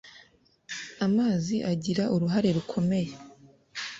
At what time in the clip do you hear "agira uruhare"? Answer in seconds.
1.71-2.49